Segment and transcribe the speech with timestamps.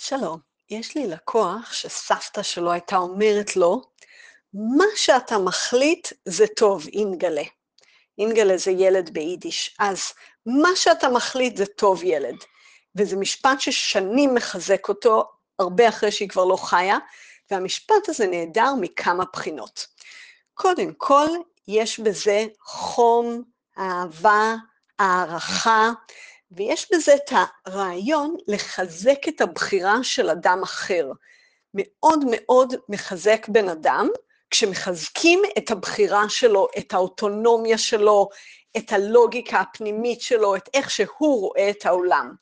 [0.00, 0.38] שלום,
[0.70, 3.82] יש לי לקוח שסבתא שלו הייתה אומרת לו,
[4.54, 7.42] מה שאתה מחליט זה טוב, אינגלה.
[8.18, 10.12] אינגלה זה ילד ביידיש, אז
[10.46, 12.36] מה שאתה מחליט זה טוב, ילד.
[12.96, 15.24] וזה משפט ששנים מחזק אותו,
[15.58, 16.98] הרבה אחרי שהיא כבר לא חיה,
[17.50, 19.86] והמשפט הזה נהדר מכמה בחינות.
[20.54, 21.28] קודם כל,
[21.68, 23.42] יש בזה חום,
[23.78, 24.54] אהבה,
[24.98, 25.90] הערכה,
[26.50, 27.32] ויש בזה את
[27.66, 31.10] הרעיון לחזק את הבחירה של אדם אחר.
[31.74, 34.08] מאוד מאוד מחזק בן אדם,
[34.50, 38.28] כשמחזקים את הבחירה שלו, את האוטונומיה שלו,
[38.76, 42.34] את הלוגיקה הפנימית שלו, את איך שהוא רואה את העולם.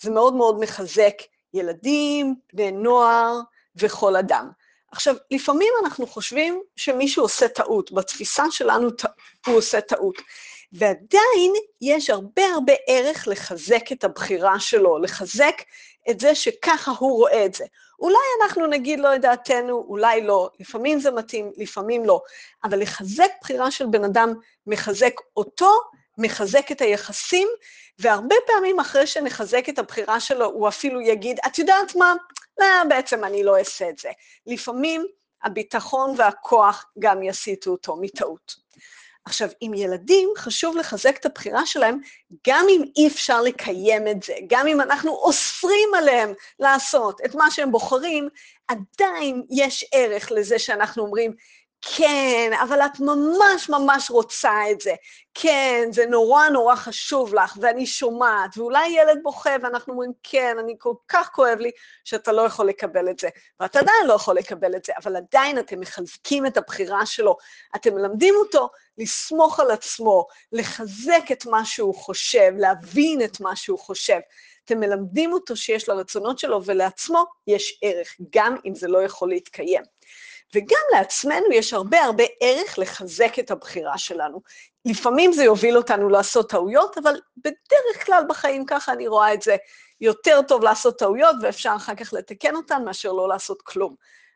[0.00, 1.14] זה מאוד מאוד מחזק
[1.54, 3.40] ילדים, בני נוער
[3.76, 4.50] וכל אדם.
[4.92, 8.88] עכשיו, לפעמים אנחנו חושבים שמישהו עושה טעות, בתפיסה שלנו
[9.46, 10.14] הוא עושה טעות.
[10.78, 15.62] ועדיין יש הרבה הרבה ערך לחזק את הבחירה שלו, לחזק
[16.10, 17.64] את זה שככה הוא רואה את זה.
[18.00, 22.22] אולי אנחנו נגיד לא את דעתנו, אולי לא, לפעמים זה מתאים, לפעמים לא,
[22.64, 24.34] אבל לחזק בחירה של בן אדם
[24.66, 25.72] מחזק אותו,
[26.18, 27.48] מחזק את היחסים,
[27.98, 32.14] והרבה פעמים אחרי שנחזק את הבחירה שלו, הוא אפילו יגיד, את יודעת מה?
[32.58, 34.10] לא, בעצם אני לא אעשה את זה.
[34.46, 35.06] לפעמים
[35.42, 38.54] הביטחון והכוח גם יסיטו אותו מטעות.
[39.26, 41.98] עכשיו, עם ילדים חשוב לחזק את הבחירה שלהם,
[42.48, 47.50] גם אם אי אפשר לקיים את זה, גם אם אנחנו אוסרים עליהם לעשות את מה
[47.50, 48.28] שהם בוחרים,
[48.68, 51.34] עדיין יש ערך לזה שאנחנו אומרים,
[51.80, 54.94] כן, אבל את ממש ממש רוצה את זה.
[55.34, 60.74] כן, זה נורא נורא חשוב לך, ואני שומעת, ואולי ילד בוכה, ואנחנו אומרים, כן, אני
[60.78, 61.70] כל כך כואב לי,
[62.04, 63.28] שאתה לא יכול לקבל את זה.
[63.60, 67.36] ואתה עדיין לא יכול לקבל את זה, אבל עדיין אתם מחזקים את הבחירה שלו.
[67.76, 73.78] אתם מלמדים אותו לסמוך על עצמו, לחזק את מה שהוא חושב, להבין את מה שהוא
[73.78, 74.18] חושב.
[74.64, 79.82] אתם מלמדים אותו שיש לרצונות שלו ולעצמו יש ערך, גם אם זה לא יכול להתקיים.
[80.54, 84.40] וגם לעצמנו יש הרבה הרבה ערך לחזק את הבחירה שלנו.
[84.84, 89.56] לפעמים זה יוביל אותנו לעשות טעויות, אבל בדרך כלל בחיים ככה אני רואה את זה,
[90.00, 93.94] יותר טוב לעשות טעויות ואפשר אחר כך לתקן אותן מאשר לא לעשות כלום.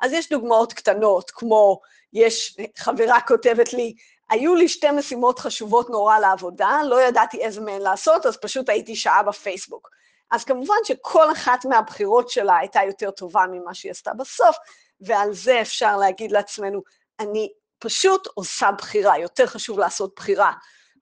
[0.00, 1.80] אז יש דוגמאות קטנות, כמו
[2.12, 3.94] יש חברה כותבת לי,
[4.30, 8.96] היו לי שתי משימות חשובות נורא לעבודה, לא ידעתי איזה מהן לעשות, אז פשוט הייתי
[8.96, 9.90] שעה בפייסבוק.
[10.30, 14.56] אז כמובן שכל אחת מהבחירות שלה הייתה יותר טובה ממה שהיא עשתה בסוף,
[15.06, 16.82] ועל זה אפשר להגיד לעצמנו,
[17.20, 20.52] אני פשוט עושה בחירה, יותר חשוב לעשות בחירה.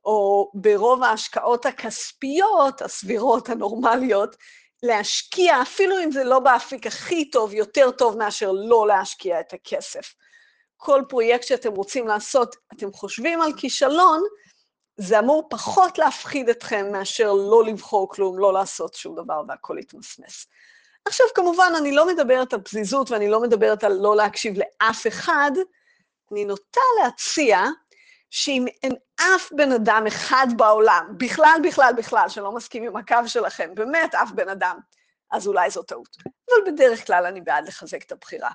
[0.04, 4.36] או ברוב ההשקעות הכספיות, הסבירות, הנורמליות,
[4.82, 10.14] להשקיע, אפילו אם זה לא באפיק הכי טוב, יותר טוב מאשר לא להשקיע את הכסף.
[10.76, 14.22] כל פרויקט שאתם רוצים לעשות, אתם חושבים על כישלון,
[14.96, 20.46] זה אמור פחות להפחיד אתכם מאשר לא לבחור כלום, לא לעשות שום דבר והכול יתמסמס.
[21.04, 25.50] עכשיו, כמובן, אני לא מדברת על פזיזות ואני לא מדברת על לא להקשיב לאף אחד,
[26.32, 27.64] אני נוטה להציע
[28.30, 33.74] שאם אין אף בן אדם אחד בעולם, בכלל, בכלל, בכלל, שלא מסכים עם הקו שלכם,
[33.74, 34.78] באמת אף בן אדם,
[35.30, 36.16] אז אולי זו טעות.
[36.26, 38.50] אבל בדרך כלל אני בעד לחזק את הבחירה.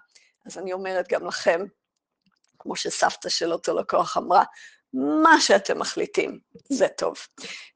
[0.45, 1.65] אז אני אומרת גם לכם,
[2.59, 4.43] כמו שסבתא של אותו לקוח אמרה,
[5.23, 6.39] מה שאתם מחליטים,
[6.69, 7.15] זה טוב.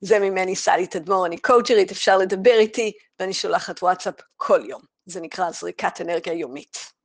[0.02, 4.82] זה ממני סלי תדמור, אני קואוצ'רית, אפשר לדבר איתי, ואני שולחת וואטסאפ כל יום.
[5.06, 6.92] זה נקרא זריקת אנרגיה יומית.